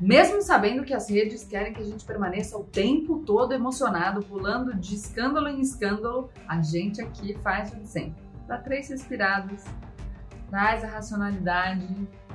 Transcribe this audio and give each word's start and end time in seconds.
Mesmo 0.00 0.40
sabendo 0.40 0.82
que 0.82 0.94
as 0.94 1.10
redes 1.10 1.44
querem 1.44 1.74
que 1.74 1.82
a 1.82 1.84
gente 1.84 2.06
permaneça 2.06 2.56
o 2.56 2.64
tempo 2.64 3.18
todo 3.18 3.52
emocionado, 3.52 4.22
pulando 4.22 4.72
de 4.74 4.94
escândalo 4.94 5.46
em 5.46 5.60
escândalo, 5.60 6.30
a 6.48 6.62
gente 6.62 7.02
aqui 7.02 7.36
faz 7.42 7.70
o 7.70 7.76
de 7.76 7.86
sempre. 7.86 8.22
Dá 8.48 8.56
três 8.56 8.88
respiradas, 8.88 9.62
traz 10.48 10.82
a 10.82 10.88
racionalidade 10.88 11.86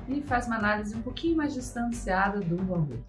e 0.07 0.21
faz 0.21 0.45
uma 0.45 0.57
análise 0.57 0.95
um 0.95 1.01
pouquinho 1.01 1.37
mais 1.37 1.55
distanciada 1.55 2.39
do 2.39 2.55
valor. 2.55 2.99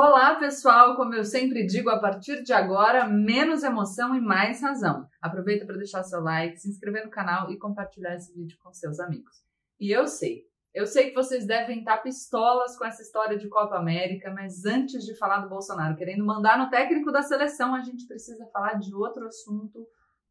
Olá, 0.00 0.36
pessoal! 0.36 0.94
Como 0.94 1.12
eu 1.12 1.24
sempre 1.24 1.66
digo, 1.66 1.90
a 1.90 1.98
partir 1.98 2.44
de 2.44 2.52
agora, 2.52 3.08
menos 3.08 3.64
emoção 3.64 4.14
e 4.14 4.20
mais 4.20 4.62
razão. 4.62 5.08
Aproveita 5.20 5.66
para 5.66 5.76
deixar 5.76 6.04
seu 6.04 6.20
like, 6.20 6.56
se 6.56 6.68
inscrever 6.70 7.04
no 7.04 7.10
canal 7.10 7.50
e 7.50 7.58
compartilhar 7.58 8.14
esse 8.14 8.32
vídeo 8.32 8.56
com 8.62 8.72
seus 8.72 9.00
amigos. 9.00 9.42
E 9.80 9.90
eu 9.90 10.06
sei, 10.06 10.44
eu 10.72 10.86
sei 10.86 11.08
que 11.08 11.16
vocês 11.16 11.44
devem 11.44 11.80
estar 11.80 11.96
pistolas 11.96 12.78
com 12.78 12.84
essa 12.84 13.02
história 13.02 13.36
de 13.36 13.48
Copa 13.48 13.76
América, 13.76 14.32
mas 14.32 14.64
antes 14.64 15.04
de 15.04 15.16
falar 15.16 15.40
do 15.40 15.48
Bolsonaro 15.48 15.96
querendo 15.96 16.24
mandar 16.24 16.56
no 16.56 16.70
técnico 16.70 17.10
da 17.10 17.22
seleção, 17.22 17.74
a 17.74 17.80
gente 17.80 18.06
precisa 18.06 18.46
falar 18.52 18.74
de 18.74 18.94
outro 18.94 19.26
assunto 19.26 19.84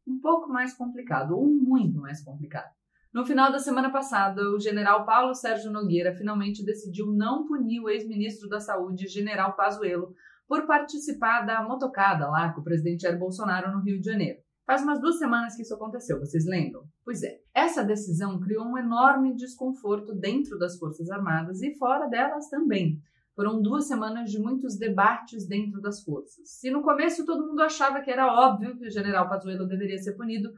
um 0.06 0.18
pouco 0.18 0.48
mais 0.48 0.72
complicado, 0.72 1.36
ou 1.36 1.46
muito 1.46 2.00
mais 2.00 2.24
complicado. 2.24 2.77
No 3.12 3.24
final 3.24 3.50
da 3.50 3.58
semana 3.58 3.90
passada, 3.90 4.42
o 4.50 4.60
general 4.60 5.06
Paulo 5.06 5.34
Sérgio 5.34 5.72
Nogueira 5.72 6.14
finalmente 6.14 6.64
decidiu 6.64 7.06
não 7.06 7.46
punir 7.46 7.80
o 7.80 7.88
ex-ministro 7.88 8.48
da 8.48 8.60
Saúde, 8.60 9.08
general 9.08 9.56
Pazuello, 9.56 10.14
por 10.46 10.66
participar 10.66 11.42
da 11.42 11.62
motocada 11.62 12.28
lá 12.28 12.52
com 12.52 12.60
o 12.60 12.64
presidente 12.64 13.02
Jair 13.02 13.18
Bolsonaro 13.18 13.72
no 13.72 13.80
Rio 13.80 13.98
de 13.98 14.06
Janeiro. 14.06 14.38
Faz 14.66 14.82
umas 14.82 15.00
duas 15.00 15.18
semanas 15.18 15.56
que 15.56 15.62
isso 15.62 15.74
aconteceu, 15.74 16.18
vocês 16.18 16.44
lembram? 16.44 16.84
Pois 17.02 17.22
é, 17.22 17.40
essa 17.54 17.82
decisão 17.82 18.38
criou 18.38 18.66
um 18.66 18.76
enorme 18.76 19.34
desconforto 19.34 20.14
dentro 20.14 20.58
das 20.58 20.78
Forças 20.78 21.10
Armadas 21.10 21.62
e 21.62 21.74
fora 21.76 22.06
delas 22.06 22.50
também. 22.50 23.00
Foram 23.34 23.62
duas 23.62 23.86
semanas 23.86 24.30
de 24.30 24.38
muitos 24.38 24.76
debates 24.76 25.46
dentro 25.46 25.80
das 25.80 26.02
forças. 26.02 26.50
Se 26.50 26.70
no 26.70 26.82
começo 26.82 27.24
todo 27.24 27.46
mundo 27.46 27.62
achava 27.62 28.02
que 28.02 28.10
era 28.10 28.26
óbvio 28.26 28.76
que 28.76 28.86
o 28.86 28.90
general 28.90 29.28
Pazuello 29.28 29.66
deveria 29.66 29.96
ser 29.96 30.12
punido, 30.12 30.52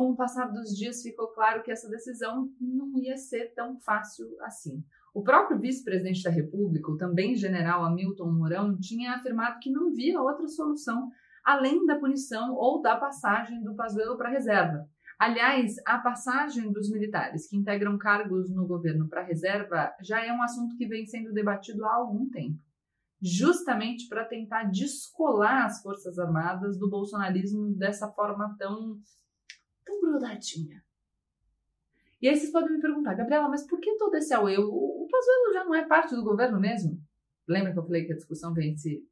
com 0.00 0.12
o 0.12 0.16
passar 0.16 0.46
dos 0.46 0.74
dias 0.74 1.02
ficou 1.02 1.28
claro 1.28 1.62
que 1.62 1.70
essa 1.70 1.86
decisão 1.86 2.50
não 2.58 2.96
ia 2.96 3.18
ser 3.18 3.52
tão 3.54 3.78
fácil 3.80 4.34
assim. 4.40 4.82
O 5.12 5.22
próprio 5.22 5.58
vice-presidente 5.58 6.22
da 6.22 6.30
República, 6.30 6.90
o 6.90 6.96
também 6.96 7.36
general 7.36 7.84
Hamilton 7.84 8.32
Mourão, 8.32 8.78
tinha 8.78 9.12
afirmado 9.12 9.58
que 9.60 9.70
não 9.70 9.92
via 9.92 10.22
outra 10.22 10.48
solução 10.48 11.10
além 11.44 11.84
da 11.84 11.98
punição 11.98 12.54
ou 12.54 12.80
da 12.80 12.96
passagem 12.96 13.62
do 13.62 13.74
Pazuello 13.74 14.16
para 14.16 14.30
a 14.30 14.32
reserva. 14.32 14.88
Aliás, 15.18 15.74
a 15.84 15.98
passagem 15.98 16.72
dos 16.72 16.90
militares 16.90 17.46
que 17.46 17.58
integram 17.58 17.98
cargos 17.98 18.50
no 18.50 18.66
governo 18.66 19.06
para 19.06 19.20
a 19.20 19.26
reserva 19.26 19.94
já 20.00 20.24
é 20.24 20.32
um 20.32 20.42
assunto 20.42 20.78
que 20.78 20.86
vem 20.86 21.04
sendo 21.04 21.30
debatido 21.30 21.84
há 21.84 21.96
algum 21.96 22.26
tempo, 22.30 22.58
justamente 23.20 24.08
para 24.08 24.24
tentar 24.24 24.62
descolar 24.70 25.66
as 25.66 25.82
Forças 25.82 26.18
Armadas 26.18 26.78
do 26.78 26.88
bolsonarismo 26.88 27.74
dessa 27.74 28.08
forma 28.08 28.56
tão 28.58 28.98
tão 29.90 30.00
grudadinha. 30.00 30.82
E 32.22 32.28
aí 32.28 32.36
vocês 32.36 32.52
podem 32.52 32.72
me 32.72 32.80
perguntar, 32.80 33.14
Gabriela, 33.14 33.48
mas 33.48 33.66
por 33.66 33.80
que 33.80 33.96
todo 33.96 34.14
esse 34.14 34.32
auê? 34.32 34.56
O, 34.58 35.08
Pazuello 35.10 35.52
já 35.52 35.64
não 35.64 35.74
é 35.74 35.86
parte 35.86 36.14
do 36.14 36.22
governo 36.22 36.60
mesmo? 36.60 37.00
Lembra 37.48 37.72
que 37.72 37.78
eu 37.78 37.84
falei 37.84 38.04
que 38.04 38.12
a 38.12 38.16
discussão 38.16 38.54
vem 38.54 38.76
se 38.76 39.02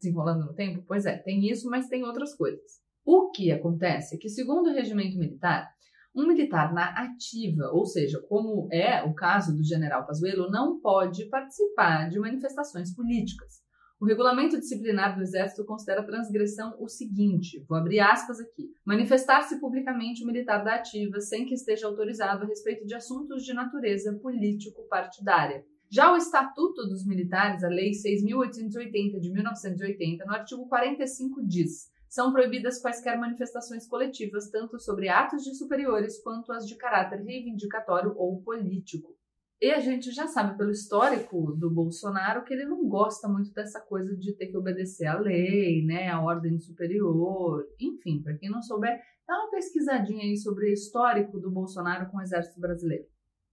desenrolando 0.00 0.46
no 0.46 0.54
tempo? 0.54 0.82
Pois 0.86 1.06
é, 1.06 1.16
tem 1.18 1.48
isso, 1.48 1.68
mas 1.70 1.88
tem 1.88 2.02
outras 2.02 2.34
coisas. 2.34 2.82
O 3.04 3.30
que 3.30 3.52
acontece 3.52 4.16
é 4.16 4.18
que, 4.18 4.28
segundo 4.28 4.70
o 4.70 4.72
regimento 4.72 5.18
militar, 5.18 5.70
um 6.14 6.26
militar 6.26 6.72
na 6.72 6.86
ativa, 7.04 7.70
ou 7.72 7.84
seja, 7.84 8.20
como 8.28 8.68
é 8.72 9.02
o 9.02 9.14
caso 9.14 9.54
do 9.54 9.62
general 9.62 10.06
Pazuello, 10.06 10.50
não 10.50 10.80
pode 10.80 11.26
participar 11.26 12.08
de 12.08 12.18
manifestações 12.18 12.94
políticas. 12.94 13.63
O 14.04 14.06
regulamento 14.06 14.60
disciplinar 14.60 15.16
do 15.16 15.22
Exército 15.22 15.64
considera 15.64 16.04
transgressão 16.04 16.76
o 16.78 16.90
seguinte: 16.90 17.64
vou 17.66 17.78
abrir 17.78 18.00
aspas 18.00 18.38
aqui. 18.38 18.70
Manifestar-se 18.84 19.58
publicamente 19.58 20.22
o 20.22 20.26
militar 20.26 20.62
da 20.62 20.74
ativa 20.74 21.22
sem 21.22 21.46
que 21.46 21.54
esteja 21.54 21.86
autorizado 21.86 22.44
a 22.44 22.46
respeito 22.46 22.86
de 22.86 22.94
assuntos 22.94 23.42
de 23.42 23.54
natureza 23.54 24.12
político-partidária. 24.12 25.64
Já 25.88 26.12
o 26.12 26.18
Estatuto 26.18 26.86
dos 26.86 27.06
Militares, 27.06 27.64
a 27.64 27.68
Lei 27.68 27.92
6.880 27.92 29.18
de 29.18 29.32
1980, 29.32 30.26
no 30.26 30.34
artigo 30.34 30.68
45 30.68 31.42
diz: 31.42 31.90
são 32.06 32.30
proibidas 32.30 32.82
quaisquer 32.82 33.18
manifestações 33.18 33.88
coletivas, 33.88 34.50
tanto 34.50 34.78
sobre 34.78 35.08
atos 35.08 35.42
de 35.42 35.54
superiores 35.54 36.22
quanto 36.22 36.52
as 36.52 36.68
de 36.68 36.76
caráter 36.76 37.22
reivindicatório 37.22 38.12
ou 38.18 38.42
político. 38.42 39.13
E 39.64 39.70
a 39.70 39.80
gente 39.80 40.10
já 40.10 40.26
sabe 40.26 40.58
pelo 40.58 40.70
histórico 40.70 41.52
do 41.52 41.70
Bolsonaro 41.70 42.44
que 42.44 42.52
ele 42.52 42.66
não 42.66 42.86
gosta 42.86 43.26
muito 43.26 43.50
dessa 43.50 43.80
coisa 43.80 44.14
de 44.14 44.36
ter 44.36 44.48
que 44.48 44.58
obedecer 44.58 45.06
à 45.06 45.18
lei, 45.18 45.82
né, 45.86 46.10
à 46.10 46.20
ordem 46.20 46.58
superior. 46.58 47.66
Enfim, 47.80 48.20
para 48.22 48.36
quem 48.36 48.50
não 48.50 48.60
souber, 48.60 49.00
dá 49.26 49.34
uma 49.38 49.50
pesquisadinha 49.50 50.22
aí 50.22 50.36
sobre 50.36 50.66
o 50.66 50.72
histórico 50.74 51.40
do 51.40 51.50
Bolsonaro 51.50 52.10
com 52.10 52.18
o 52.18 52.20
Exército 52.20 52.60
Brasileiro. 52.60 53.06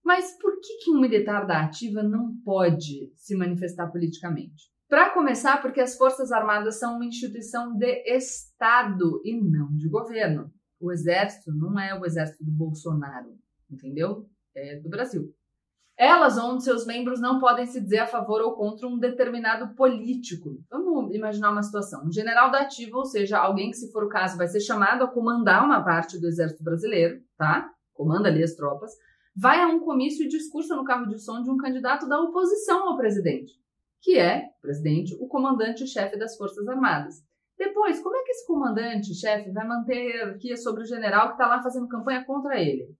Mas 0.04 0.36
por 0.38 0.60
que, 0.60 0.84
que 0.84 0.90
um 0.90 1.00
militar 1.00 1.46
da 1.46 1.62
ativa 1.62 2.02
não 2.02 2.36
pode 2.44 3.10
se 3.16 3.34
manifestar 3.34 3.90
politicamente? 3.90 4.70
Para 4.90 5.14
começar, 5.14 5.62
porque 5.62 5.80
as 5.80 5.96
Forças 5.96 6.30
Armadas 6.30 6.78
são 6.78 6.96
uma 6.96 7.06
instituição 7.06 7.74
de 7.74 8.04
Estado 8.14 9.22
e 9.24 9.34
não 9.34 9.74
de 9.74 9.88
governo. 9.88 10.52
O 10.78 10.92
Exército 10.92 11.50
não 11.54 11.80
é 11.80 11.98
o 11.98 12.04
Exército 12.04 12.44
do 12.44 12.52
Bolsonaro, 12.52 13.34
entendeu? 13.70 14.28
É 14.54 14.78
do 14.78 14.90
Brasil. 14.90 15.34
Elas 16.02 16.36
onde 16.36 16.64
seus 16.64 16.84
membros 16.84 17.20
não 17.20 17.38
podem 17.38 17.64
se 17.64 17.80
dizer 17.80 18.00
a 18.00 18.06
favor 18.08 18.42
ou 18.42 18.56
contra 18.56 18.88
um 18.88 18.98
determinado 18.98 19.72
político. 19.76 20.60
Vamos 20.68 21.14
imaginar 21.14 21.52
uma 21.52 21.62
situação. 21.62 22.04
Um 22.04 22.10
general 22.10 22.50
da 22.50 22.62
ativa, 22.62 22.98
ou 22.98 23.04
seja, 23.04 23.38
alguém 23.38 23.70
que, 23.70 23.76
se 23.76 23.92
for 23.92 24.02
o 24.02 24.08
caso, 24.08 24.36
vai 24.36 24.48
ser 24.48 24.58
chamado 24.58 25.04
a 25.04 25.06
comandar 25.06 25.64
uma 25.64 25.80
parte 25.84 26.20
do 26.20 26.26
exército 26.26 26.64
brasileiro, 26.64 27.22
tá? 27.38 27.70
Comanda 27.94 28.28
ali 28.28 28.42
as 28.42 28.56
tropas, 28.56 28.90
vai 29.36 29.60
a 29.60 29.68
um 29.68 29.78
comício 29.78 30.24
e 30.24 30.28
discursa 30.28 30.74
no 30.74 30.82
carro 30.82 31.06
de 31.06 31.20
som 31.20 31.40
de 31.40 31.48
um 31.48 31.56
candidato 31.56 32.08
da 32.08 32.20
oposição 32.20 32.88
ao 32.88 32.96
presidente, 32.96 33.52
que 34.00 34.18
é, 34.18 34.48
presidente, 34.60 35.14
o 35.20 35.28
comandante-chefe 35.28 36.18
das 36.18 36.36
Forças 36.36 36.66
Armadas. 36.66 37.22
Depois, 37.56 38.00
como 38.00 38.16
é 38.16 38.24
que 38.24 38.32
esse 38.32 38.44
comandante-chefe 38.44 39.52
vai 39.52 39.68
manter 39.68 39.94
a 39.94 40.16
hierarquia 40.16 40.56
sobre 40.56 40.82
o 40.82 40.86
general 40.86 41.28
que 41.28 41.34
está 41.34 41.46
lá 41.46 41.62
fazendo 41.62 41.86
campanha 41.86 42.24
contra 42.24 42.60
ele? 42.60 42.92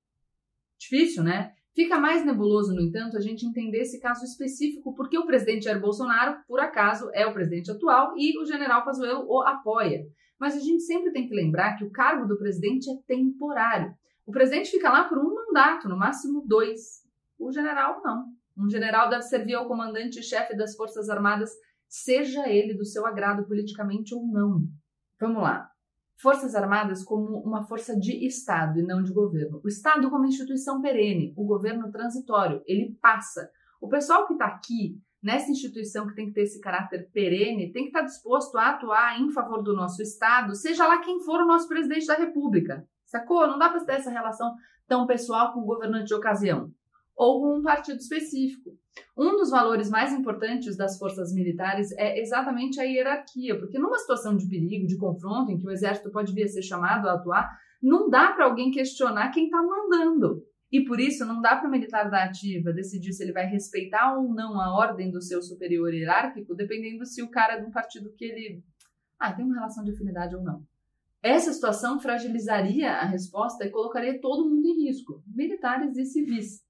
Difícil, 0.79 1.25
né? 1.25 1.53
Fica 1.75 1.99
mais 1.99 2.25
nebuloso, 2.25 2.75
no 2.75 2.83
entanto, 2.83 3.17
a 3.17 3.21
gente 3.21 3.47
entender 3.47 3.79
esse 3.79 3.99
caso 3.99 4.25
específico, 4.25 4.95
porque 4.95 5.17
o 5.17 5.25
presidente 5.25 5.65
Jair 5.65 5.81
Bolsonaro, 5.81 6.37
por 6.47 6.61
acaso, 6.61 7.11
é 7.15 7.27
o 7.27 7.33
presidente 7.33 7.71
atual 7.71 8.13
e 8.17 8.39
o 8.39 8.45
general 8.45 8.85
Pazuello 8.85 9.25
o 9.27 9.41
apoia. 9.41 10.07
Mas 10.39 10.55
a 10.55 10.61
gente 10.61 10.83
sempre 10.83 11.13
tem 11.13 11.27
que 11.27 11.35
lembrar 11.35 11.77
que 11.77 11.85
o 11.85 11.91
cargo 11.91 12.27
do 12.27 12.37
presidente 12.37 12.91
é 12.91 12.95
temporário. 13.07 13.95
O 14.27 14.33
presidente 14.33 14.71
fica 14.71 14.91
lá 14.91 15.05
por 15.05 15.17
um 15.17 15.35
mandato, 15.35 15.89
no 15.89 15.97
máximo 15.97 16.45
dois. 16.47 17.03
O 17.39 17.51
general 17.51 18.03
não. 18.05 18.27
Um 18.57 18.69
general 18.69 19.09
deve 19.09 19.23
servir 19.23 19.55
ao 19.55 19.67
comandante-chefe 19.67 20.55
das 20.55 20.77
Forças 20.77 21.09
Armadas, 21.09 21.51
seja 21.89 22.49
ele 22.49 22.75
do 22.75 22.85
seu 22.85 23.07
agrado 23.07 23.47
politicamente 23.47 24.15
ou 24.15 24.27
não. 24.27 24.63
Vamos 25.19 25.43
lá. 25.43 25.72
Forças 26.23 26.55
Armadas 26.55 27.03
como 27.03 27.41
uma 27.41 27.65
força 27.65 27.99
de 27.99 28.25
Estado 28.25 28.79
e 28.79 28.83
não 28.83 29.03
de 29.03 29.13
governo. 29.13 29.61
O 29.65 29.67
Estado 29.67 30.09
como 30.09 30.25
instituição 30.25 30.81
perene, 30.81 31.35
o 31.37 31.45
governo 31.45 31.91
transitório, 31.91 32.63
ele 32.65 32.97
passa. 33.03 33.51
O 33.81 33.89
pessoal 33.89 34.25
que 34.29 34.35
está 34.35 34.47
aqui, 34.47 35.01
nessa 35.21 35.51
instituição 35.51 36.07
que 36.07 36.15
tem 36.15 36.27
que 36.27 36.33
ter 36.33 36.43
esse 36.43 36.61
caráter 36.61 37.11
perene, 37.13 37.73
tem 37.73 37.83
que 37.83 37.89
estar 37.89 38.03
tá 38.03 38.07
disposto 38.07 38.57
a 38.57 38.71
atuar 38.71 39.21
em 39.21 39.33
favor 39.33 39.65
do 39.65 39.75
nosso 39.75 40.01
Estado, 40.01 40.55
seja 40.55 40.87
lá 40.87 40.99
quem 40.99 41.21
for 41.25 41.41
o 41.41 41.47
nosso 41.47 41.67
presidente 41.67 42.07
da 42.07 42.15
República. 42.15 42.87
Sacou? 43.05 43.45
Não 43.49 43.59
dá 43.59 43.69
para 43.69 43.85
ter 43.85 43.95
essa 43.95 44.11
relação 44.11 44.55
tão 44.87 45.09
pessoal 45.09 45.53
com 45.53 45.61
o 45.61 45.67
governante 45.67 46.07
de 46.07 46.15
ocasião 46.15 46.71
ou 47.17 47.41
com 47.41 47.59
um 47.59 47.63
partido 47.63 47.99
específico. 47.99 48.79
Um 49.17 49.37
dos 49.37 49.51
valores 49.51 49.91
mais 49.91 50.13
importantes 50.13 50.77
das 50.77 50.99
forças 50.99 51.33
militares 51.33 51.93
é 51.93 52.21
exatamente 52.21 52.81
a 52.81 52.85
hierarquia, 52.85 53.59
porque 53.59 53.79
numa 53.79 53.99
situação 53.99 54.37
de 54.37 54.49
perigo, 54.49 54.87
de 54.87 54.97
confronto, 54.97 55.51
em 55.51 55.59
que 55.59 55.67
o 55.67 55.71
exército 55.71 56.11
pode 56.11 56.33
vir 56.33 56.45
a 56.45 56.49
ser 56.49 56.63
chamado 56.63 57.09
a 57.09 57.15
atuar, 57.15 57.51
não 57.83 58.09
dá 58.09 58.33
para 58.33 58.45
alguém 58.45 58.71
questionar 58.71 59.31
quem 59.31 59.45
está 59.47 59.63
mandando. 59.63 60.43
E 60.71 60.83
por 60.85 60.99
isso 60.99 61.27
não 61.27 61.43
dá 61.43 61.57
para 61.57 61.69
o 61.69 61.71
militar 61.71 62.11
da 62.11 62.25
ativa 62.25 62.73
decidir 62.73 63.13
se 63.13 63.23
ele 63.23 63.33
vai 63.33 63.45
respeitar 63.45 64.17
ou 64.17 64.33
não 64.33 64.59
a 64.59 64.75
ordem 64.75 65.11
do 65.11 65.21
seu 65.21 65.43
superior 65.43 65.93
hierárquico, 65.93 66.55
dependendo 66.55 67.05
se 67.05 67.23
o 67.23 67.31
cara 67.31 67.55
é 67.55 67.61
de 67.61 67.67
um 67.67 67.71
partido 67.71 68.13
que 68.17 68.25
ele 68.25 68.63
ah, 69.19 69.33
tem 69.33 69.45
uma 69.45 69.55
relação 69.55 69.85
de 69.85 69.91
afinidade 69.91 70.35
ou 70.35 70.43
não. 70.43 70.65
Essa 71.23 71.53
situação 71.53 72.01
fragilizaria 72.01 72.91
a 72.91 73.05
resposta 73.05 73.65
e 73.65 73.71
colocaria 73.71 74.21
todo 74.21 74.49
mundo 74.49 74.67
em 74.67 74.87
risco, 74.87 75.23
militares 75.27 75.97
e 75.97 76.05
civis. 76.07 76.63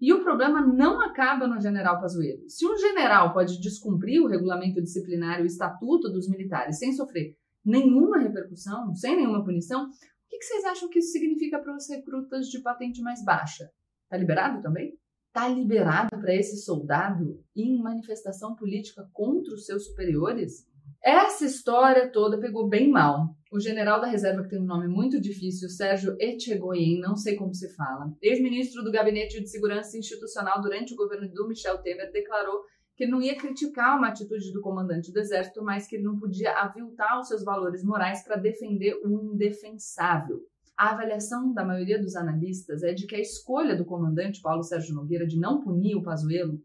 E 0.00 0.12
o 0.12 0.22
problema 0.22 0.60
não 0.60 1.00
acaba 1.00 1.46
no 1.46 1.60
general 1.60 2.00
Pazuello. 2.00 2.48
Se 2.48 2.64
um 2.64 2.76
general 2.76 3.32
pode 3.32 3.60
descumprir 3.60 4.22
o 4.22 4.28
regulamento 4.28 4.80
disciplinar 4.80 5.40
e 5.40 5.42
o 5.42 5.46
estatuto 5.46 6.08
dos 6.08 6.28
militares 6.28 6.78
sem 6.78 6.92
sofrer 6.92 7.36
nenhuma 7.64 8.18
repercussão, 8.18 8.94
sem 8.94 9.16
nenhuma 9.16 9.44
punição, 9.44 9.86
o 9.86 9.90
que 10.28 10.42
vocês 10.42 10.64
acham 10.64 10.88
que 10.88 11.00
isso 11.00 11.10
significa 11.10 11.58
para 11.58 11.74
os 11.74 11.88
recrutas 11.88 12.48
de 12.48 12.60
patente 12.60 13.02
mais 13.02 13.24
baixa? 13.24 13.70
Tá 14.08 14.16
liberado 14.16 14.62
também? 14.62 14.96
Tá 15.32 15.48
liberado 15.48 16.10
para 16.18 16.34
esse 16.34 16.56
soldado 16.58 17.42
em 17.54 17.82
manifestação 17.82 18.54
política 18.54 19.08
contra 19.12 19.52
os 19.52 19.66
seus 19.66 19.86
superiores? 19.86 20.66
Essa 21.02 21.44
história 21.44 22.10
toda 22.10 22.40
pegou 22.40 22.68
bem 22.68 22.90
mal. 22.90 23.34
O 23.50 23.58
general 23.58 23.98
da 23.98 24.06
reserva, 24.06 24.42
que 24.42 24.50
tem 24.50 24.60
um 24.60 24.66
nome 24.66 24.86
muito 24.86 25.18
difícil, 25.18 25.70
Sérgio 25.70 26.14
Etchegoyen, 26.20 27.00
não 27.00 27.16
sei 27.16 27.34
como 27.34 27.54
se 27.54 27.74
fala, 27.74 28.12
ex-ministro 28.20 28.84
do 28.84 28.92
Gabinete 28.92 29.40
de 29.40 29.48
Segurança 29.48 29.96
Institucional 29.96 30.60
durante 30.60 30.92
o 30.92 30.96
governo 30.96 31.32
do 31.32 31.48
Michel 31.48 31.78
Temer, 31.78 32.12
declarou 32.12 32.60
que 32.94 33.04
ele 33.04 33.12
não 33.12 33.22
ia 33.22 33.38
criticar 33.38 33.96
uma 33.96 34.08
atitude 34.08 34.52
do 34.52 34.60
comandante 34.60 35.10
do 35.10 35.18
exército, 35.18 35.64
mas 35.64 35.86
que 35.86 35.96
ele 35.96 36.04
não 36.04 36.18
podia 36.18 36.52
aviltar 36.58 37.18
os 37.18 37.28
seus 37.28 37.42
valores 37.42 37.82
morais 37.82 38.22
para 38.22 38.36
defender 38.36 39.00
o 39.02 39.32
indefensável. 39.32 40.40
A 40.76 40.90
avaliação 40.90 41.50
da 41.54 41.64
maioria 41.64 41.98
dos 41.98 42.16
analistas 42.16 42.82
é 42.82 42.92
de 42.92 43.06
que 43.06 43.14
a 43.14 43.20
escolha 43.20 43.74
do 43.74 43.84
comandante 43.84 44.42
Paulo 44.42 44.62
Sérgio 44.62 44.94
Nogueira 44.94 45.26
de 45.26 45.38
não 45.38 45.62
punir 45.62 45.96
o 45.96 46.02
Pazuello 46.02 46.60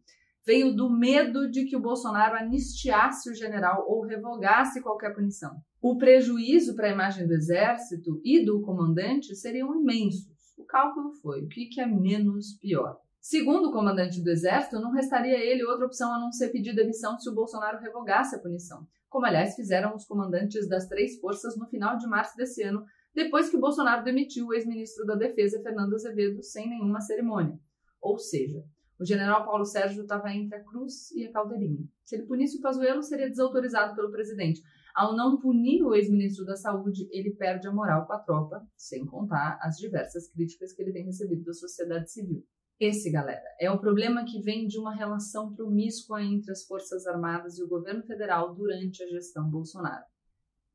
veio 0.46 0.76
do 0.76 0.90
medo 0.90 1.50
de 1.50 1.64
que 1.64 1.78
o 1.78 1.82
Bolsonaro 1.82 2.36
anistiasse 2.36 3.30
o 3.30 3.34
general 3.34 3.86
ou 3.88 4.06
revogasse 4.06 4.82
qualquer 4.82 5.16
punição. 5.16 5.62
O 5.84 5.98
prejuízo 5.98 6.78
para 6.78 6.88
a 6.88 6.94
imagem 6.94 7.28
do 7.28 7.34
exército 7.34 8.22
e 8.24 8.46
do 8.46 8.62
comandante 8.62 9.36
seriam 9.36 9.76
imensos. 9.76 10.56
O 10.58 10.64
cálculo 10.64 11.12
foi: 11.12 11.44
o 11.44 11.48
que 11.50 11.82
é 11.82 11.86
menos 11.86 12.54
pior? 12.54 13.02
Segundo 13.20 13.68
o 13.68 13.72
comandante 13.74 14.22
do 14.22 14.30
exército, 14.30 14.80
não 14.80 14.94
restaria 14.94 15.38
ele 15.38 15.66
outra 15.66 15.86
opção 15.86 16.14
a 16.14 16.20
não 16.22 16.32
ser 16.32 16.54
pedir 16.54 16.74
demissão 16.74 17.20
se 17.20 17.30
o 17.30 17.36
Bolsonaro 17.36 17.80
revogasse 17.80 18.34
a 18.34 18.40
punição, 18.40 18.88
como 19.10 19.26
aliás 19.26 19.58
fizeram 19.58 19.94
os 19.94 20.06
comandantes 20.06 20.70
das 20.70 20.88
três 20.88 21.20
forças 21.20 21.58
no 21.58 21.68
final 21.68 21.98
de 21.98 22.08
março 22.08 22.38
desse 22.38 22.64
ano, 22.64 22.86
depois 23.14 23.50
que 23.50 23.58
Bolsonaro 23.58 24.06
demitiu 24.06 24.48
o 24.48 24.54
ex-ministro 24.54 25.06
da 25.06 25.16
Defesa, 25.16 25.62
Fernando 25.62 25.96
Azevedo, 25.96 26.42
sem 26.42 26.70
nenhuma 26.70 27.02
cerimônia. 27.02 27.60
Ou 28.02 28.18
seja, 28.18 28.64
o 28.98 29.04
general 29.04 29.44
Paulo 29.44 29.66
Sérgio 29.66 30.04
estava 30.04 30.34
entre 30.34 30.56
a 30.56 30.64
cruz 30.64 31.12
e 31.12 31.26
a 31.26 31.32
caldeirinha. 31.34 31.84
Se 32.06 32.16
ele 32.16 32.24
punisse 32.24 32.58
o 32.58 32.62
Pazuello, 32.62 33.04
seria 33.04 33.28
desautorizado 33.28 33.94
pelo 33.96 34.12
presidente. 34.12 34.62
Ao 34.94 35.16
não 35.16 35.40
punir 35.40 35.84
o 35.84 35.96
ex-ministro 35.96 36.46
da 36.46 36.56
Saúde, 36.56 37.10
ele 37.12 37.32
perde 37.32 37.68
a 37.68 37.72
moral 37.72 38.06
com 38.06 38.14
a 38.14 38.20
tropa, 38.20 38.64
sem 38.78 39.04
contar 39.06 39.58
as 39.60 39.78
diversas 39.78 40.30
críticas 40.30 40.72
que 40.72 40.84
ele 40.84 40.94
tem 40.94 41.06
recebido 41.06 41.44
da 41.44 41.54
sociedade 41.54 42.12
civil. 42.12 42.46
Esse, 42.80 43.10
galera, 43.10 43.44
é 43.60 43.72
o 43.72 43.80
problema 43.80 44.24
que 44.24 44.40
vem 44.42 44.68
de 44.68 44.78
uma 44.78 44.94
relação 44.94 45.56
promíscua 45.56 46.22
entre 46.22 46.52
as 46.52 46.64
Forças 46.66 47.08
Armadas 47.08 47.58
e 47.58 47.64
o 47.64 47.68
governo 47.68 48.04
federal 48.04 48.54
durante 48.54 49.02
a 49.02 49.08
gestão 49.08 49.50
Bolsonaro. 49.50 50.06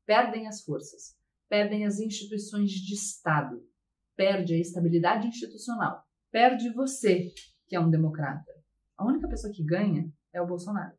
Perdem 0.05 0.47
as 0.47 0.63
forças, 0.63 1.15
perdem 1.47 1.85
as 1.85 1.99
instituições 1.99 2.71
de 2.71 2.95
Estado, 2.95 3.65
perde 4.17 4.53
a 4.53 4.59
estabilidade 4.59 5.27
institucional, 5.27 6.03
perde 6.29 6.69
você, 6.73 7.31
que 7.67 7.75
é 7.75 7.79
um 7.79 7.89
democrata. 7.89 8.51
A 8.97 9.05
única 9.05 9.29
pessoa 9.29 9.53
que 9.53 9.63
ganha 9.63 10.11
é 10.33 10.41
o 10.41 10.47
Bolsonaro. 10.47 10.98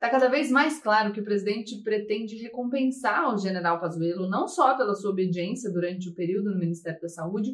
Está 0.00 0.12
cada 0.12 0.30
vez 0.30 0.50
mais 0.50 0.80
claro 0.80 1.12
que 1.12 1.20
o 1.20 1.24
presidente 1.24 1.82
pretende 1.82 2.34
recompensar 2.36 3.34
o 3.34 3.36
general 3.36 3.78
Pazuello 3.78 4.30
não 4.30 4.48
só 4.48 4.74
pela 4.74 4.94
sua 4.94 5.10
obediência 5.10 5.70
durante 5.70 6.08
o 6.08 6.14
período 6.14 6.50
no 6.50 6.58
Ministério 6.58 6.98
da 7.02 7.08
Saúde, 7.10 7.50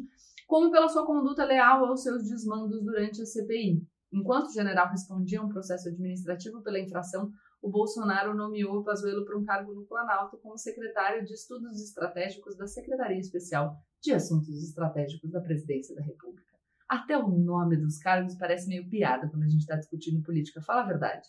como 0.47 0.71
pela 0.71 0.87
sua 0.87 1.05
conduta 1.05 1.43
leal 1.43 1.83
aos 1.83 2.03
seus 2.03 2.23
desmandos 2.23 2.81
durante 2.81 3.21
a 3.21 3.25
CPI. 3.25 3.85
Enquanto 4.13 4.47
o 4.47 4.53
general 4.53 4.87
respondia 4.87 5.41
a 5.41 5.43
um 5.43 5.49
processo 5.49 5.89
administrativo 5.89 6.63
pela 6.63 6.79
infração, 6.79 7.29
o 7.61 7.69
Bolsonaro 7.69 8.33
nomeou 8.33 8.81
Pazuello 8.81 9.25
para 9.25 9.37
um 9.37 9.43
cargo 9.43 9.73
no 9.73 9.85
Planalto 9.85 10.37
como 10.37 10.57
secretário 10.57 11.25
de 11.25 11.33
Estudos 11.33 11.83
Estratégicos 11.83 12.55
da 12.55 12.65
Secretaria 12.65 13.19
Especial 13.19 13.75
de 14.01 14.13
Assuntos 14.13 14.63
Estratégicos 14.63 15.29
da 15.31 15.41
Presidência 15.41 15.93
da 15.93 16.01
República. 16.01 16.53
Até 16.87 17.17
o 17.17 17.27
nome 17.27 17.75
dos 17.75 17.97
cargos 17.97 18.37
parece 18.37 18.69
meio 18.69 18.87
piada 18.87 19.27
quando 19.27 19.43
a 19.43 19.49
gente 19.49 19.59
está 19.59 19.75
discutindo 19.75 20.23
política, 20.23 20.61
fala 20.61 20.83
a 20.83 20.87
verdade. 20.87 21.27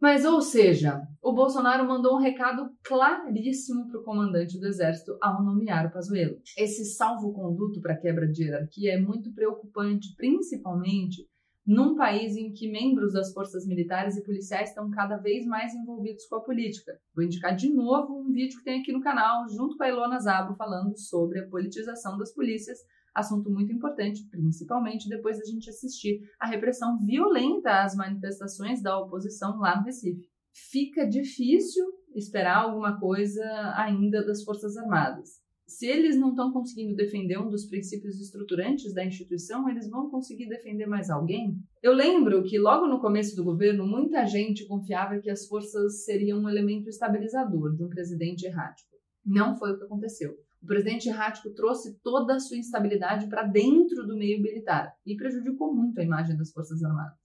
Mas, 0.00 0.24
ou 0.24 0.40
seja, 0.40 1.02
o 1.22 1.32
Bolsonaro 1.32 1.86
mandou 1.86 2.16
um 2.16 2.20
recado 2.20 2.70
claríssimo 2.82 3.86
para 3.86 4.00
o 4.00 4.02
comandante 4.02 4.58
do 4.58 4.66
Exército 4.66 5.18
ao 5.20 5.44
nomear 5.44 5.86
o 5.86 5.92
Pazuello. 5.92 6.38
Esse 6.56 6.86
salvo-conduto 6.86 7.82
para 7.82 7.98
quebra 7.98 8.26
de 8.26 8.44
hierarquia 8.44 8.94
é 8.94 8.98
muito 8.98 9.30
preocupante, 9.34 10.14
principalmente 10.16 11.28
num 11.66 11.94
país 11.94 12.34
em 12.34 12.50
que 12.50 12.72
membros 12.72 13.12
das 13.12 13.30
forças 13.34 13.66
militares 13.66 14.16
e 14.16 14.24
policiais 14.24 14.70
estão 14.70 14.90
cada 14.90 15.18
vez 15.18 15.44
mais 15.44 15.74
envolvidos 15.74 16.24
com 16.26 16.36
a 16.36 16.40
política. 16.40 16.98
Vou 17.14 17.22
indicar 17.22 17.54
de 17.54 17.68
novo 17.68 18.18
um 18.18 18.32
vídeo 18.32 18.58
que 18.58 18.64
tem 18.64 18.80
aqui 18.80 18.92
no 18.92 19.02
canal, 19.02 19.46
junto 19.50 19.76
com 19.76 19.84
a 19.84 19.88
Ilona 19.88 20.18
Zabo, 20.18 20.56
falando 20.56 20.96
sobre 20.98 21.40
a 21.40 21.46
politização 21.46 22.16
das 22.16 22.32
polícias 22.32 22.78
assunto 23.14 23.50
muito 23.50 23.72
importante, 23.72 24.26
principalmente 24.30 25.08
depois 25.08 25.38
da 25.38 25.44
gente 25.44 25.68
assistir 25.68 26.20
a 26.38 26.46
repressão 26.46 26.98
violenta 26.98 27.82
às 27.82 27.94
manifestações 27.94 28.82
da 28.82 28.98
oposição 28.98 29.58
lá 29.58 29.76
no 29.76 29.84
Recife. 29.84 30.28
Fica 30.52 31.06
difícil 31.06 31.84
esperar 32.14 32.64
alguma 32.64 32.98
coisa 32.98 33.44
ainda 33.76 34.24
das 34.24 34.42
Forças 34.42 34.76
Armadas. 34.76 35.40
Se 35.70 35.86
eles 35.86 36.16
não 36.16 36.30
estão 36.30 36.52
conseguindo 36.52 36.96
defender 36.96 37.38
um 37.38 37.48
dos 37.48 37.64
princípios 37.64 38.20
estruturantes 38.20 38.92
da 38.92 39.04
instituição, 39.04 39.68
eles 39.68 39.88
vão 39.88 40.10
conseguir 40.10 40.48
defender 40.48 40.86
mais 40.86 41.08
alguém? 41.08 41.56
Eu 41.80 41.92
lembro 41.92 42.42
que 42.42 42.58
logo 42.58 42.88
no 42.88 43.00
começo 43.00 43.36
do 43.36 43.44
governo, 43.44 43.86
muita 43.86 44.26
gente 44.26 44.66
confiava 44.66 45.20
que 45.20 45.30
as 45.30 45.46
forças 45.46 46.04
seriam 46.04 46.40
um 46.40 46.48
elemento 46.48 46.88
estabilizador 46.88 47.76
de 47.76 47.84
um 47.84 47.88
presidente 47.88 48.46
errático. 48.46 48.90
Não 49.24 49.56
foi 49.56 49.70
o 49.70 49.78
que 49.78 49.84
aconteceu. 49.84 50.34
O 50.62 50.66
presidente 50.66 51.08
errático 51.08 51.50
trouxe 51.54 51.98
toda 52.02 52.34
a 52.34 52.38
sua 52.38 52.58
instabilidade 52.58 53.28
para 53.28 53.44
dentro 53.44 54.06
do 54.06 54.16
meio 54.16 54.42
militar 54.42 54.94
e 55.06 55.16
prejudicou 55.16 55.74
muito 55.74 55.98
a 55.98 56.04
imagem 56.04 56.36
das 56.36 56.52
Forças 56.52 56.82
Armadas. 56.82 57.18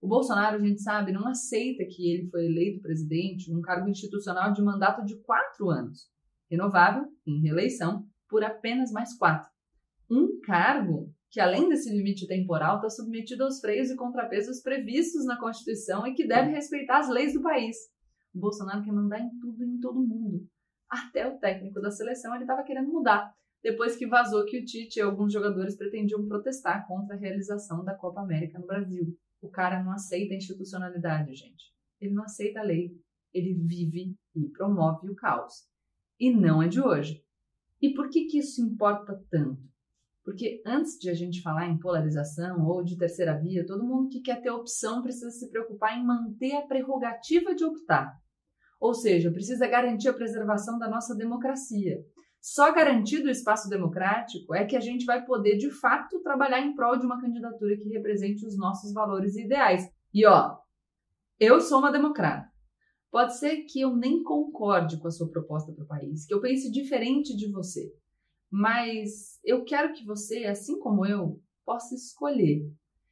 O 0.00 0.06
Bolsonaro, 0.06 0.56
a 0.56 0.60
gente 0.60 0.80
sabe, 0.80 1.10
não 1.10 1.26
aceita 1.26 1.84
que 1.84 2.08
ele 2.08 2.30
foi 2.30 2.46
eleito 2.46 2.80
presidente, 2.80 3.52
um 3.52 3.60
cargo 3.60 3.88
institucional 3.88 4.52
de 4.52 4.62
mandato 4.62 5.04
de 5.04 5.16
quatro 5.22 5.68
anos, 5.68 6.08
renovável, 6.48 7.10
em 7.26 7.40
reeleição, 7.40 8.06
por 8.28 8.44
apenas 8.44 8.92
mais 8.92 9.16
quatro. 9.16 9.50
Um 10.08 10.40
cargo 10.40 11.12
que, 11.28 11.40
além 11.40 11.68
desse 11.68 11.90
limite 11.90 12.26
temporal, 12.28 12.76
está 12.76 12.88
submetido 12.88 13.42
aos 13.42 13.58
freios 13.58 13.90
e 13.90 13.96
contrapesos 13.96 14.60
previstos 14.60 15.24
na 15.24 15.36
Constituição 15.36 16.06
e 16.06 16.14
que 16.14 16.26
deve 16.26 16.52
respeitar 16.52 17.00
as 17.00 17.08
leis 17.08 17.34
do 17.34 17.42
país. 17.42 17.76
O 18.32 18.38
Bolsonaro 18.38 18.84
quer 18.84 18.92
mandar 18.92 19.18
em 19.18 19.30
tudo 19.40 19.64
e 19.64 19.68
em 19.68 19.80
todo 19.80 20.06
mundo 20.06 20.46
até 20.88 21.26
o 21.26 21.38
técnico 21.38 21.80
da 21.80 21.90
seleção 21.90 22.34
ele 22.34 22.44
estava 22.44 22.62
querendo 22.62 22.90
mudar, 22.90 23.32
depois 23.62 23.96
que 23.96 24.06
vazou 24.06 24.44
que 24.44 24.58
o 24.58 24.64
Tite 24.64 24.98
e 24.98 25.02
alguns 25.02 25.32
jogadores 25.32 25.76
pretendiam 25.76 26.26
protestar 26.26 26.86
contra 26.86 27.16
a 27.16 27.18
realização 27.18 27.84
da 27.84 27.94
Copa 27.94 28.20
América 28.20 28.58
no 28.58 28.66
Brasil. 28.66 29.18
O 29.42 29.48
cara 29.48 29.82
não 29.82 29.92
aceita 29.92 30.34
a 30.34 30.36
institucionalidade, 30.36 31.34
gente. 31.34 31.74
Ele 32.00 32.14
não 32.14 32.22
aceita 32.22 32.60
a 32.60 32.62
lei. 32.62 32.96
Ele 33.34 33.54
vive 33.54 34.16
e 34.34 34.48
promove 34.50 35.10
o 35.10 35.16
caos. 35.16 35.68
E 36.18 36.32
não 36.32 36.62
é 36.62 36.68
de 36.68 36.80
hoje. 36.80 37.24
E 37.82 37.92
por 37.92 38.08
que, 38.08 38.26
que 38.26 38.38
isso 38.38 38.62
importa 38.62 39.20
tanto? 39.30 39.62
Porque 40.24 40.62
antes 40.64 40.98
de 40.98 41.10
a 41.10 41.14
gente 41.14 41.42
falar 41.42 41.68
em 41.68 41.78
polarização 41.78 42.66
ou 42.66 42.82
de 42.82 42.96
terceira 42.96 43.38
via, 43.38 43.66
todo 43.66 43.86
mundo 43.86 44.08
que 44.08 44.20
quer 44.20 44.40
ter 44.40 44.50
opção 44.50 45.02
precisa 45.02 45.30
se 45.30 45.50
preocupar 45.50 45.98
em 45.98 46.04
manter 46.04 46.54
a 46.56 46.66
prerrogativa 46.66 47.54
de 47.54 47.64
optar. 47.64 48.16
Ou 48.80 48.94
seja, 48.94 49.30
precisa 49.30 49.66
garantir 49.66 50.08
a 50.08 50.14
preservação 50.14 50.78
da 50.78 50.88
nossa 50.88 51.14
democracia. 51.14 52.04
Só 52.40 52.72
garantido 52.72 53.26
o 53.26 53.30
espaço 53.30 53.68
democrático 53.68 54.54
é 54.54 54.64
que 54.64 54.76
a 54.76 54.80
gente 54.80 55.04
vai 55.04 55.24
poder, 55.24 55.56
de 55.56 55.70
fato, 55.70 56.20
trabalhar 56.20 56.60
em 56.60 56.74
prol 56.74 56.96
de 56.96 57.04
uma 57.04 57.20
candidatura 57.20 57.76
que 57.76 57.88
represente 57.88 58.46
os 58.46 58.56
nossos 58.56 58.92
valores 58.92 59.34
e 59.34 59.44
ideais. 59.44 59.88
E 60.14 60.24
ó, 60.24 60.56
eu 61.40 61.60
sou 61.60 61.80
uma 61.80 61.90
democrata. 61.90 62.48
Pode 63.10 63.36
ser 63.38 63.62
que 63.62 63.80
eu 63.80 63.96
nem 63.96 64.22
concorde 64.22 64.98
com 64.98 65.08
a 65.08 65.10
sua 65.10 65.28
proposta 65.28 65.72
para 65.72 65.84
o 65.84 65.88
país, 65.88 66.26
que 66.26 66.34
eu 66.34 66.40
pense 66.40 66.70
diferente 66.70 67.36
de 67.36 67.50
você. 67.50 67.92
Mas 68.50 69.40
eu 69.44 69.64
quero 69.64 69.92
que 69.92 70.04
você, 70.04 70.44
assim 70.44 70.78
como 70.78 71.04
eu, 71.04 71.40
possa 71.64 71.94
escolher. 71.94 72.62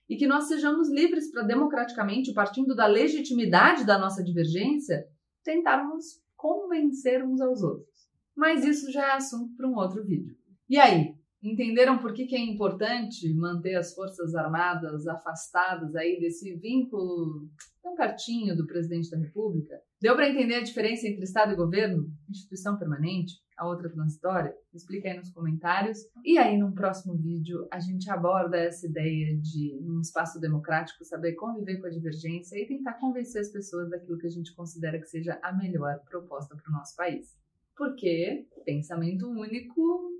E 0.08 0.16
que 0.16 0.26
nós 0.26 0.44
sejamos 0.44 0.90
livres 0.90 1.30
para 1.32 1.42
democraticamente, 1.42 2.32
partindo 2.32 2.74
da 2.74 2.86
legitimidade 2.86 3.84
da 3.84 3.98
nossa 3.98 4.22
divergência, 4.22 5.04
tentarmos 5.44 6.20
convencer 6.36 7.24
uns 7.24 7.40
aos 7.40 7.62
outros. 7.62 8.08
Mas 8.34 8.64
isso 8.64 8.90
já 8.90 9.06
é 9.06 9.12
assunto 9.12 9.54
para 9.56 9.68
um 9.68 9.76
outro 9.76 10.04
vídeo. 10.04 10.36
E 10.68 10.78
aí, 10.78 11.13
entenderam 11.44 11.98
por 11.98 12.14
que, 12.14 12.26
que 12.26 12.34
é 12.34 12.40
importante 12.40 13.32
manter 13.34 13.74
as 13.74 13.94
Forças 13.94 14.34
Armadas 14.34 15.06
afastadas 15.06 15.94
aí 15.94 16.18
desse 16.18 16.56
vínculo 16.56 17.48
tão 17.82 17.94
pertinho 17.94 18.56
do 18.56 18.66
presidente 18.66 19.10
da 19.10 19.18
República? 19.18 19.78
Deu 20.00 20.14
para 20.14 20.28
entender 20.28 20.54
a 20.54 20.62
diferença 20.62 21.06
entre 21.06 21.24
Estado 21.24 21.52
e 21.52 21.56
governo? 21.56 22.10
Instituição 22.28 22.78
permanente? 22.78 23.34
A 23.58 23.68
outra 23.68 23.90
transitória? 23.90 24.54
Explica 24.72 25.08
aí 25.08 25.16
nos 25.16 25.30
comentários. 25.30 25.98
E 26.24 26.38
aí, 26.38 26.58
num 26.58 26.72
próximo 26.72 27.14
vídeo, 27.16 27.68
a 27.70 27.78
gente 27.78 28.10
aborda 28.10 28.56
essa 28.56 28.86
ideia 28.86 29.36
de, 29.38 29.78
num 29.82 30.00
espaço 30.00 30.40
democrático, 30.40 31.04
saber 31.04 31.34
conviver 31.34 31.78
com 31.78 31.86
a 31.86 31.90
divergência 31.90 32.56
e 32.56 32.66
tentar 32.66 32.94
convencer 32.94 33.42
as 33.42 33.52
pessoas 33.52 33.90
daquilo 33.90 34.18
que 34.18 34.26
a 34.26 34.30
gente 34.30 34.54
considera 34.54 34.98
que 34.98 35.06
seja 35.06 35.38
a 35.42 35.52
melhor 35.52 36.00
proposta 36.08 36.56
para 36.56 36.70
o 36.70 36.72
nosso 36.72 36.96
país. 36.96 37.36
Porque 37.76 38.46
pensamento 38.64 39.28
único 39.28 40.13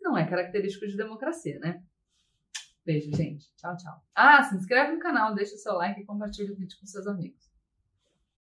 não 0.00 0.16
é 0.16 0.28
característico 0.28 0.86
de 0.86 0.96
democracia, 0.96 1.58
né? 1.58 1.82
Beijo, 2.84 3.14
gente. 3.14 3.52
Tchau, 3.56 3.76
tchau. 3.76 4.02
Ah, 4.14 4.42
se 4.42 4.56
inscreve 4.56 4.92
no 4.92 4.98
canal, 4.98 5.34
deixa 5.34 5.54
o 5.54 5.58
seu 5.58 5.74
like 5.74 6.00
e 6.00 6.06
compartilha 6.06 6.52
o 6.52 6.56
vídeo 6.56 6.78
com 6.80 6.86
seus 6.86 7.06
amigos. 7.06 7.49